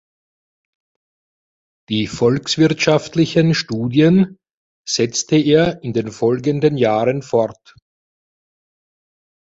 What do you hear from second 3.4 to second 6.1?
Studien setzte er in